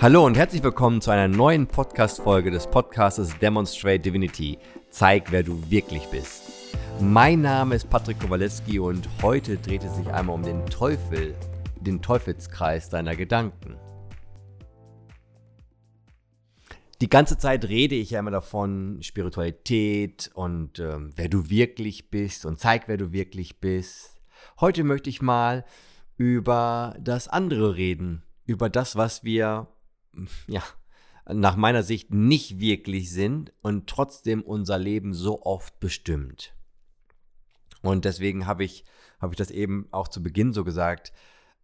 [0.00, 4.56] Hallo und herzlich willkommen zu einer neuen Podcast-Folge des Podcastes Demonstrate Divinity.
[4.90, 6.44] Zeig, wer du wirklich bist.
[7.00, 11.34] Mein Name ist Patrick Kowaleski und heute dreht es sich einmal um den Teufel,
[11.80, 13.76] den Teufelskreis deiner Gedanken.
[17.00, 22.46] Die ganze Zeit rede ich ja immer davon, Spiritualität und ähm, wer du wirklich bist
[22.46, 24.20] und zeig, wer du wirklich bist.
[24.60, 25.64] Heute möchte ich mal
[26.16, 29.66] über das andere reden, über das, was wir
[30.46, 30.62] ja,
[31.26, 36.54] nach meiner Sicht nicht wirklich sind und trotzdem unser Leben so oft bestimmt.
[37.82, 38.84] Und deswegen habe ich,
[39.20, 41.12] hab ich das eben auch zu Beginn so gesagt,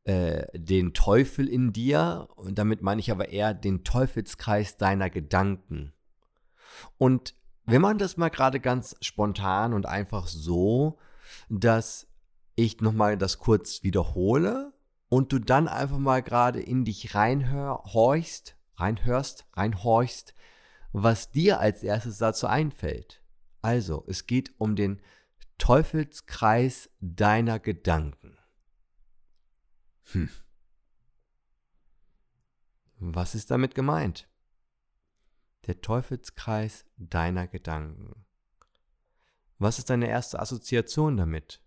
[0.05, 5.93] äh, den Teufel in dir, und damit meine ich aber eher den Teufelskreis deiner Gedanken.
[6.99, 10.99] Und wenn man das mal gerade ganz spontan und einfach so,
[11.49, 12.07] dass
[12.55, 14.74] ich nochmal das kurz wiederhole
[15.15, 20.35] und du dann einfach mal gerade in dich reinhorchst, reinhörst, reinhorchst,
[20.93, 23.23] was dir als erstes dazu einfällt.
[23.63, 25.01] Also, es geht um den
[25.57, 28.37] Teufelskreis deiner Gedanken.
[30.11, 30.31] Hm.
[32.99, 34.29] Was ist damit gemeint?
[35.69, 38.27] Der Teufelskreis deiner Gedanken.
[39.59, 41.64] Was ist deine erste Assoziation damit?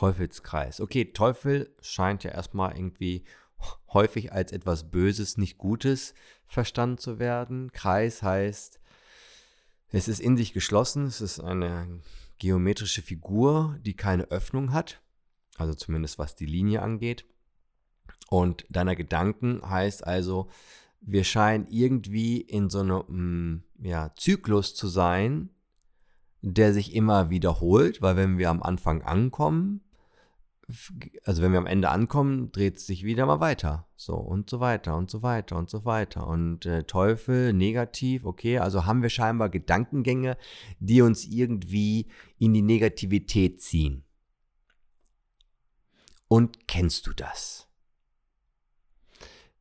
[0.00, 0.80] Teufelskreis.
[0.80, 3.24] Okay, Teufel scheint ja erstmal irgendwie
[3.92, 6.14] häufig als etwas Böses, nicht Gutes
[6.46, 7.70] verstanden zu werden.
[7.72, 8.80] Kreis heißt,
[9.90, 12.00] es ist in sich geschlossen, es ist eine
[12.38, 15.02] geometrische Figur, die keine Öffnung hat,
[15.58, 17.26] also zumindest was die Linie angeht.
[18.30, 20.48] Und deiner Gedanken heißt also,
[21.02, 25.50] wir scheinen irgendwie in so einem mm, ja, Zyklus zu sein,
[26.40, 29.82] der sich immer wiederholt, weil wenn wir am Anfang ankommen,
[31.24, 33.88] also wenn wir am Ende ankommen, dreht es sich wieder mal weiter.
[33.96, 36.26] So und so weiter und so weiter und so weiter.
[36.26, 40.36] Und äh, Teufel, negativ, okay, also haben wir scheinbar Gedankengänge,
[40.78, 42.08] die uns irgendwie
[42.38, 44.04] in die Negativität ziehen.
[46.28, 47.66] Und kennst du das?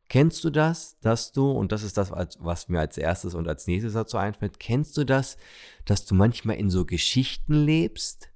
[0.09, 3.67] Kennst du das, dass du, und das ist das, was mir als erstes und als
[3.67, 5.37] nächstes dazu einfällt, kennst du das,
[5.85, 8.31] dass du manchmal in so Geschichten lebst?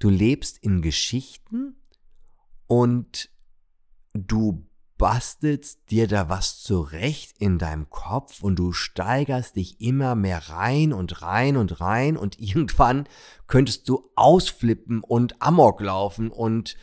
[0.00, 1.76] Du lebst in Geschichten
[2.70, 3.30] und
[4.14, 4.64] du
[4.96, 10.92] bastelst dir da was zurecht in deinem Kopf und du steigerst dich immer mehr rein
[10.92, 13.08] und rein und rein und irgendwann
[13.48, 16.76] könntest du ausflippen und Amok laufen und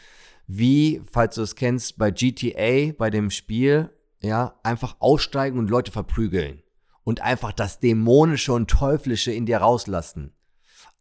[0.45, 5.93] wie, falls du es kennst, bei GTA, bei dem Spiel, ja, einfach aussteigen und Leute
[5.93, 6.63] verprügeln
[7.05, 10.33] und einfach das Dämonische und Teuflische in dir rauslassen.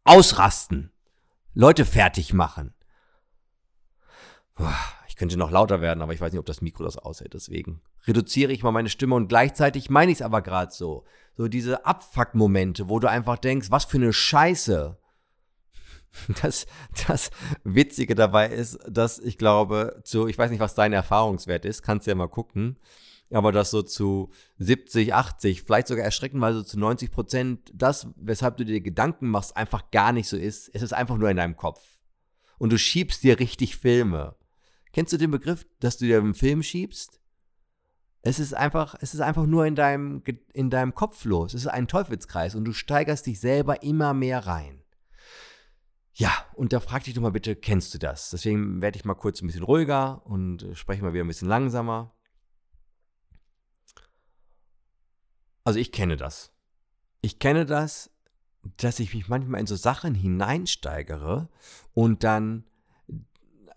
[0.05, 0.93] Ausrasten.
[1.55, 2.76] Leute fertig machen.
[5.09, 7.33] Ich könnte noch lauter werden, aber ich weiß nicht, ob das Mikro das aushält.
[7.33, 11.05] Deswegen reduziere ich mal meine Stimme und gleichzeitig meine ich es aber gerade so.
[11.37, 14.99] So diese Abfuck-Momente, wo du einfach denkst, was für eine Scheiße.
[16.41, 16.67] Das,
[17.07, 17.31] das
[17.63, 22.07] Witzige dabei ist, dass ich glaube, zu, ich weiß nicht, was dein Erfahrungswert ist, kannst
[22.07, 22.79] du ja mal gucken,
[23.31, 28.65] aber dass so zu 70, 80, vielleicht sogar erschreckenweise zu 90 Prozent das, weshalb du
[28.65, 30.71] dir Gedanken machst, einfach gar nicht so ist.
[30.73, 31.83] Es ist einfach nur in deinem Kopf.
[32.59, 34.37] Und du schiebst dir richtig Filme.
[34.97, 37.21] Kennst du den Begriff, dass du dir einen Film schiebst?
[38.23, 40.23] Es ist einfach, es ist einfach nur in deinem,
[40.55, 41.53] in deinem Kopf los.
[41.53, 44.83] Es ist ein Teufelskreis und du steigerst dich selber immer mehr rein.
[46.15, 48.31] Ja, und da frag dich doch mal bitte, kennst du das?
[48.31, 52.17] Deswegen werde ich mal kurz ein bisschen ruhiger und spreche mal wieder ein bisschen langsamer.
[55.63, 56.55] Also ich kenne das.
[57.21, 58.11] Ich kenne das,
[58.79, 61.51] dass ich mich manchmal in so Sachen hineinsteigere
[61.93, 62.65] und dann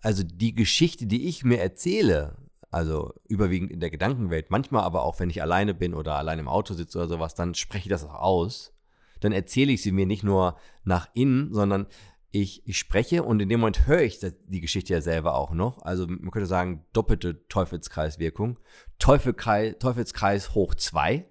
[0.02, 2.36] also die Geschichte, die ich mir erzähle,
[2.70, 6.48] also überwiegend in der Gedankenwelt, manchmal aber auch, wenn ich alleine bin oder allein im
[6.48, 8.72] Auto sitze oder sowas, dann spreche ich das auch aus.
[9.20, 11.86] Dann erzähle ich sie mir nicht nur nach innen, sondern
[12.30, 15.82] ich, ich spreche und in dem Moment höre ich die Geschichte ja selber auch noch.
[15.82, 18.58] Also man könnte sagen, doppelte Teufelskreiswirkung.
[18.98, 21.28] Teufelkreis, Teufelskreis hoch zwei.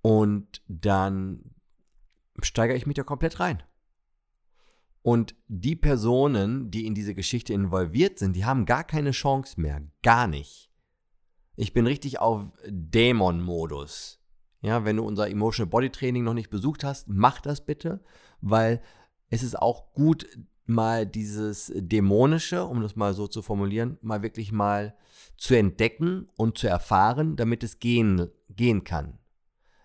[0.00, 1.54] Und dann
[2.40, 3.62] steigere ich mich da komplett rein.
[5.02, 9.82] Und die Personen, die in diese Geschichte involviert sind, die haben gar keine Chance mehr.
[10.02, 10.70] Gar nicht.
[11.56, 14.20] Ich bin richtig auf Dämon-Modus.
[14.60, 18.00] Ja, wenn du unser Emotional Body Training noch nicht besucht hast, mach das bitte,
[18.40, 18.80] weil
[19.28, 20.26] es ist auch gut,
[20.66, 24.94] mal dieses Dämonische, um das mal so zu formulieren, mal wirklich mal
[25.36, 29.18] zu entdecken und zu erfahren, damit es gehen, gehen kann.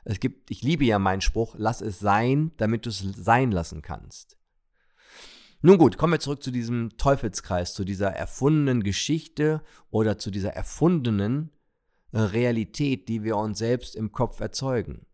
[0.06, 3.82] Es gibt, ich liebe ja meinen Spruch, lass es sein, damit du es sein lassen
[3.82, 4.37] kannst.
[5.62, 10.54] Nun gut, kommen wir zurück zu diesem Teufelskreis, zu dieser erfundenen Geschichte oder zu dieser
[10.54, 11.52] erfundenen
[12.12, 15.06] äh, Realität, die wir uns selbst im Kopf erzeugen.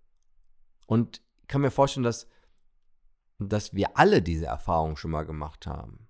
[0.85, 2.27] Und ich kann mir vorstellen, dass,
[3.39, 6.02] dass wir alle diese Erfahrung schon mal gemacht haben.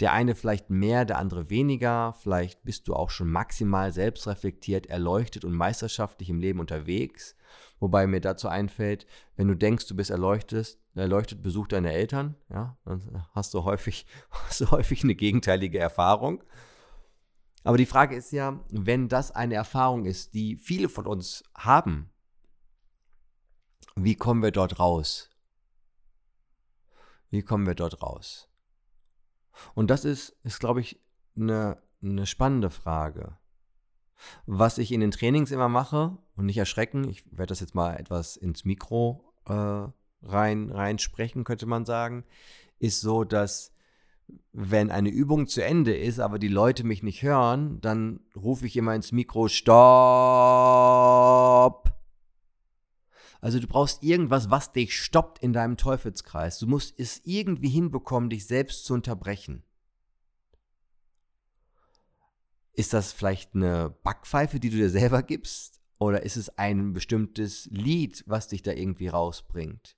[0.00, 2.14] Der eine vielleicht mehr, der andere weniger.
[2.20, 7.36] Vielleicht bist du auch schon maximal selbstreflektiert, erleuchtet und meisterschaftlich im Leben unterwegs.
[7.80, 9.06] Wobei mir dazu einfällt,
[9.36, 12.36] wenn du denkst, du bist erleuchtet, erleuchtet, besuch deine Eltern.
[12.50, 16.42] Ja, dann hast du häufig, hast du häufig eine gegenteilige Erfahrung.
[17.64, 22.10] Aber die Frage ist ja, wenn das eine Erfahrung ist, die viele von uns haben,
[23.96, 25.30] wie kommen wir dort raus?
[27.30, 28.48] Wie kommen wir dort raus?
[29.74, 31.00] Und das ist, ist glaube ich,
[31.36, 33.36] eine, eine spannende Frage.
[34.46, 37.96] Was ich in den Trainings immer mache, und nicht erschrecken, ich werde das jetzt mal
[37.96, 39.86] etwas ins Mikro äh,
[40.22, 40.98] rein, rein
[41.44, 42.24] könnte man sagen,
[42.78, 43.72] ist so, dass
[44.52, 48.76] wenn eine Übung zu Ende ist, aber die Leute mich nicht hören, dann rufe ich
[48.76, 49.74] immer ins Mikro, Stopp!
[53.40, 56.58] Also du brauchst irgendwas, was dich stoppt in deinem Teufelskreis.
[56.58, 59.62] Du musst es irgendwie hinbekommen, dich selbst zu unterbrechen.
[62.72, 65.80] Ist das vielleicht eine Backpfeife, die du dir selber gibst?
[65.98, 69.96] Oder ist es ein bestimmtes Lied, was dich da irgendwie rausbringt?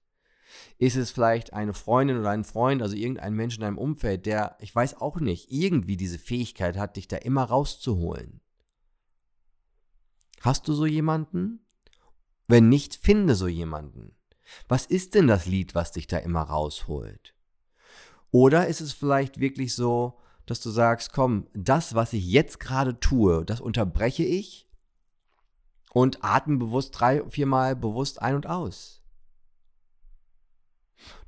[0.79, 4.57] Ist es vielleicht eine Freundin oder ein Freund, also irgendein Mensch in deinem Umfeld, der,
[4.61, 8.41] ich weiß auch nicht, irgendwie diese Fähigkeit hat, dich da immer rauszuholen?
[10.41, 11.66] Hast du so jemanden?
[12.49, 14.15] Wenn nicht, finde so jemanden.
[14.69, 17.35] Was ist denn das Lied, was dich da immer rausholt?
[18.31, 23.01] Oder ist es vielleicht wirklich so, dass du sagst, komm, das, was ich jetzt gerade
[23.01, 24.69] tue, das unterbreche ich
[25.93, 29.03] und atme bewusst drei, viermal bewusst ein und aus.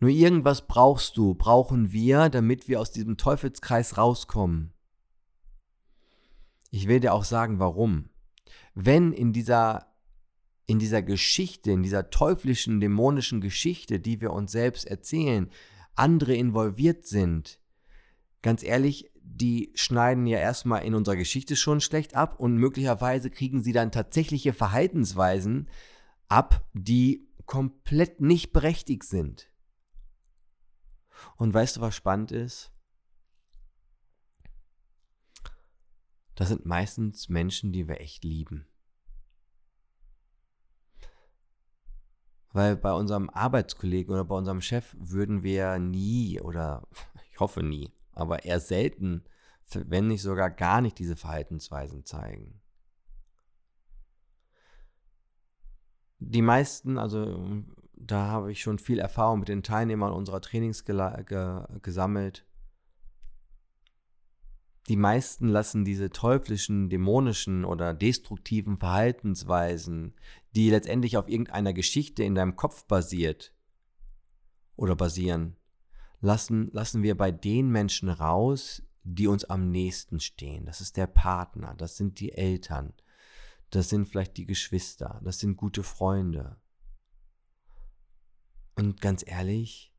[0.01, 4.73] Nur irgendwas brauchst du, brauchen wir, damit wir aus diesem Teufelskreis rauskommen.
[6.71, 8.11] Ich will dir auch sagen, warum.
[8.75, 9.88] Wenn in dieser
[10.69, 15.51] in dieser Geschichte, in dieser teuflischen, dämonischen Geschichte, die wir uns selbst erzählen,
[15.95, 17.59] andere involviert sind,
[18.43, 23.63] ganz ehrlich, die schneiden ja erstmal in unserer Geschichte schon schlecht ab und möglicherweise kriegen
[23.63, 25.71] sie dann tatsächliche Verhaltensweisen
[26.29, 29.51] ab, die komplett nicht berechtigt sind.
[31.37, 32.73] Und weißt du, was spannend ist?
[36.35, 38.67] Das sind meistens Menschen, die wir echt lieben.
[42.53, 46.83] Weil bei unserem Arbeitskollegen oder bei unserem Chef würden wir nie oder
[47.31, 49.25] ich hoffe nie, aber eher selten,
[49.75, 52.61] wenn nicht sogar gar nicht diese Verhaltensweisen zeigen.
[56.21, 57.63] Die meisten, also
[57.95, 62.45] da habe ich schon viel Erfahrung mit den Teilnehmern unserer Trainings gesammelt.
[64.89, 70.15] Die meisten lassen diese teuflischen, dämonischen oder destruktiven Verhaltensweisen,
[70.55, 73.53] die letztendlich auf irgendeiner Geschichte in deinem Kopf basiert
[74.77, 75.57] oder basieren,
[76.21, 80.65] lassen, lassen wir bei den Menschen raus, die uns am nächsten stehen.
[80.65, 82.95] Das ist der Partner, das sind die Eltern,
[83.71, 86.57] das sind vielleicht die Geschwister, das sind gute Freunde.
[88.75, 89.93] Und ganz ehrlich,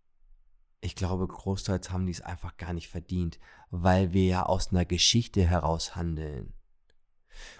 [0.81, 4.85] ich glaube, großteils haben die es einfach gar nicht verdient, weil wir ja aus einer
[4.85, 6.53] Geschichte heraus handeln.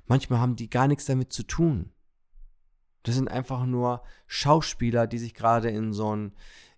[0.06, 1.92] Manchmal haben die gar nichts damit zu tun.
[3.04, 6.34] Das sind einfach nur Schauspieler, die sich gerade in so ein,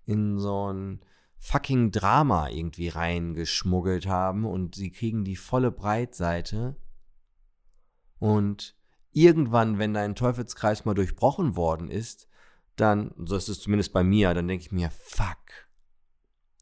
[0.05, 1.01] in so ein
[1.38, 6.75] fucking Drama irgendwie reingeschmuggelt haben und sie kriegen die volle Breitseite.
[8.19, 8.75] Und
[9.12, 12.27] irgendwann, wenn dein Teufelskreis mal durchbrochen worden ist,
[12.75, 15.69] dann, so ist es zumindest bei mir, dann denke ich mir, fuck,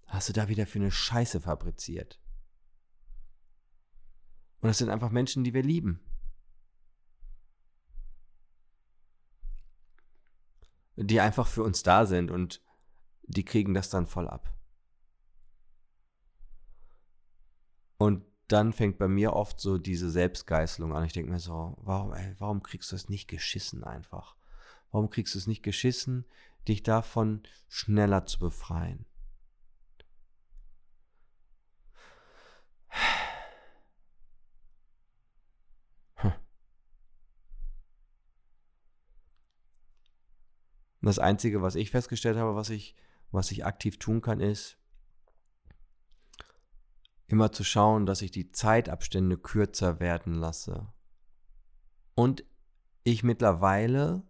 [0.10, 2.20] hast du da wieder für eine Scheiße fabriziert?
[4.62, 6.02] Und das sind einfach Menschen, die wir lieben.
[11.02, 12.62] die einfach für uns da sind und
[13.24, 14.54] die kriegen das dann voll ab.
[17.98, 21.06] Und dann fängt bei mir oft so diese Selbstgeißelung an.
[21.06, 24.36] Ich denke mir so, warum, ey, warum kriegst du es nicht geschissen einfach?
[24.92, 26.26] Warum kriegst du es nicht geschissen,
[26.68, 29.06] dich davon schneller zu befreien?
[41.10, 42.94] Das Einzige, was ich festgestellt habe, was ich,
[43.32, 44.78] was ich aktiv tun kann, ist,
[47.26, 50.94] immer zu schauen, dass ich die Zeitabstände kürzer werden lasse.
[52.14, 52.44] Und
[53.04, 54.22] ich mittlerweile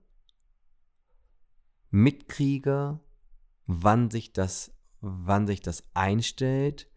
[1.89, 3.01] mitkriege,
[3.65, 4.71] wann sich das
[5.01, 6.89] wann sich das einstellt,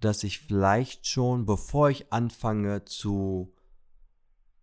[0.00, 3.54] dass ich vielleicht schon, bevor ich anfange zu,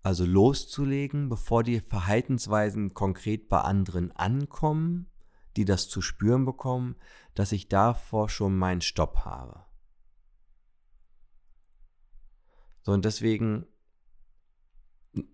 [0.08, 5.12] also loszulegen, bevor die Verhaltensweisen konkret bei anderen ankommen,
[5.58, 6.96] die das zu spüren bekommen,
[7.36, 9.66] dass ich davor schon meinen Stopp habe.
[12.84, 13.66] So, und deswegen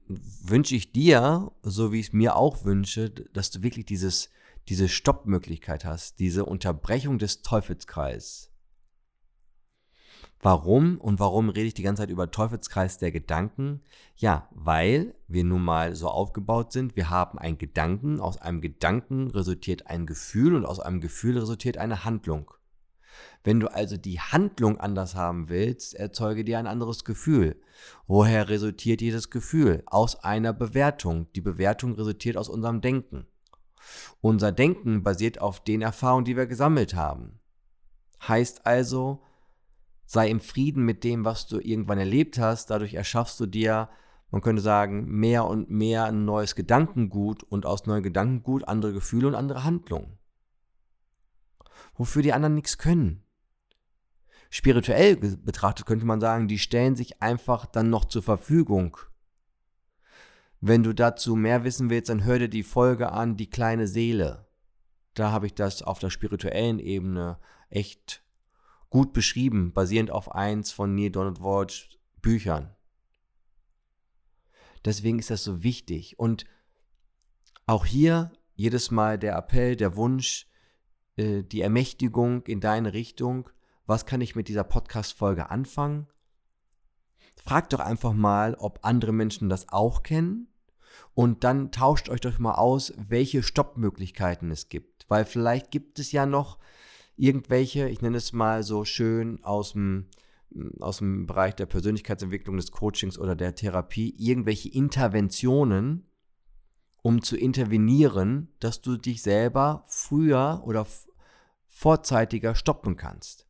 [0.07, 4.31] wünsche ich dir, so wie ich es mir auch wünsche, dass du wirklich dieses,
[4.69, 8.51] diese Stoppmöglichkeit hast, diese Unterbrechung des Teufelskreises.
[10.43, 13.79] Warum und warum rede ich die ganze Zeit über Teufelskreis der Gedanken?
[14.17, 19.31] Ja, weil wir nun mal so aufgebaut sind, wir haben einen Gedanken, aus einem Gedanken
[19.31, 22.51] resultiert ein Gefühl und aus einem Gefühl resultiert eine Handlung.
[23.45, 27.61] Wenn du also die Handlung anders haben willst, erzeuge dir ein anderes Gefühl.
[28.05, 29.83] Woher resultiert dieses Gefühl?
[29.85, 31.31] Aus einer Bewertung.
[31.35, 33.27] Die Bewertung resultiert aus unserem Denken.
[34.19, 37.39] Unser Denken basiert auf den Erfahrungen, die wir gesammelt haben.
[38.27, 39.21] Heißt also,
[40.05, 42.69] sei im Frieden mit dem, was du irgendwann erlebt hast.
[42.69, 43.89] Dadurch erschaffst du dir,
[44.31, 49.27] man könnte sagen, mehr und mehr ein neues Gedankengut und aus neuem Gedankengut andere Gefühle
[49.27, 50.17] und andere Handlungen.
[51.95, 53.23] Wofür die anderen nichts können.
[54.49, 58.97] Spirituell betrachtet könnte man sagen, die stellen sich einfach dann noch zur Verfügung.
[60.61, 64.47] Wenn du dazu mehr wissen willst, dann hör dir die Folge an, die kleine Seele.
[65.13, 67.37] Da habe ich das auf der spirituellen Ebene
[67.69, 68.22] echt
[68.93, 72.75] gut beschrieben, basierend auf eins von Neil Donald Walsh Büchern.
[74.85, 76.19] Deswegen ist das so wichtig.
[76.19, 76.45] Und
[77.65, 80.47] auch hier jedes Mal der Appell, der Wunsch,
[81.15, 83.49] äh, die Ermächtigung in deine Richtung.
[83.87, 86.05] Was kann ich mit dieser Podcast-Folge anfangen?
[87.43, 90.53] Fragt doch einfach mal, ob andere Menschen das auch kennen.
[91.15, 95.09] Und dann tauscht euch doch mal aus, welche Stoppmöglichkeiten es gibt.
[95.09, 96.59] Weil vielleicht gibt es ja noch
[97.15, 100.07] irgendwelche, ich nenne es mal so schön aus dem,
[100.79, 106.05] aus dem Bereich der Persönlichkeitsentwicklung, des Coachings oder der Therapie, irgendwelche Interventionen,
[107.01, 110.87] um zu intervenieren, dass du dich selber früher oder
[111.67, 113.47] vorzeitiger stoppen kannst.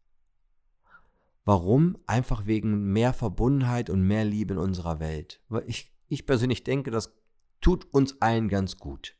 [1.46, 1.98] Warum?
[2.08, 5.42] Einfach wegen mehr Verbundenheit und mehr Liebe in unserer Welt.
[5.50, 7.14] Weil ich, ich persönlich denke, das
[7.60, 9.16] tut uns allen ganz gut.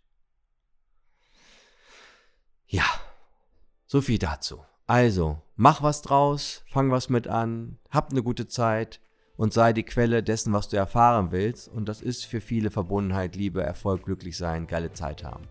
[3.94, 4.66] So viel dazu.
[4.88, 9.00] Also, mach was draus, fang was mit an, hab eine gute Zeit
[9.38, 11.68] und sei die Quelle dessen, was du erfahren willst.
[11.68, 15.44] Und das ist für viele Verbundenheit, Liebe, Erfolg, glücklich sein, geile Zeit haben.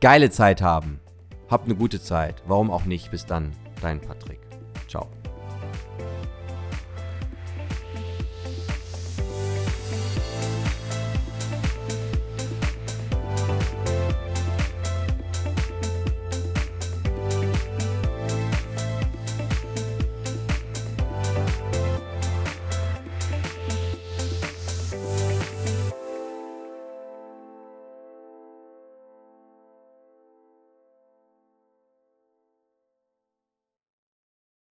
[0.00, 1.00] Geile Zeit haben.
[1.48, 2.40] Hab eine gute Zeit.
[2.46, 3.10] Warum auch nicht?
[3.10, 3.50] Bis dann,
[3.82, 4.38] dein Patrick.
[4.86, 5.10] Ciao.